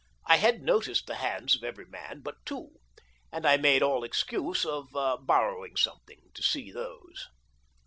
[0.25, 2.79] I had noticed the hands of every man but two,
[3.31, 4.87] and I made an excuse of
[5.27, 7.27] borrowing something to see those.